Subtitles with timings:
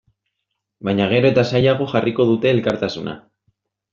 [0.89, 3.17] Baina gero eta zailago jarriko dute elkartasuna.